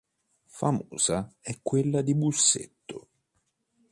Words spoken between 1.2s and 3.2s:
è quella di Busseto.